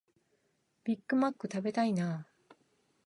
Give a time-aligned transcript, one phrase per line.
[0.83, 2.27] ビッグマック食べたいなあ